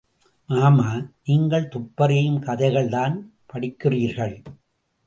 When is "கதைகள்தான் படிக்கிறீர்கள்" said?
2.41-4.43